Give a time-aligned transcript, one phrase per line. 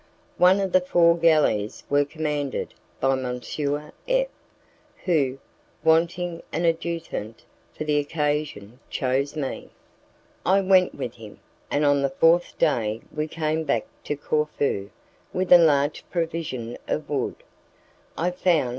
[0.39, 3.39] One of the four galleys was commanded by M.
[4.07, 4.27] F
[5.05, 5.37] who,
[5.83, 7.43] wanting an adjutant
[7.77, 9.69] for the occasion, chose me.
[10.43, 14.89] I went with him, and on the fourth day we came back to Corfu
[15.33, 17.35] with a large provision of wood.
[18.17, 18.69] I found M.